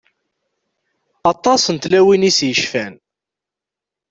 Aṭas 1.31 1.63
n 1.69 1.75
tlawin 1.77 2.27
i 2.29 2.31
s-yecfan. 2.37 2.93